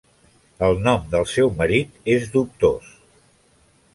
[0.67, 2.91] El nom del seu marit és dubtós.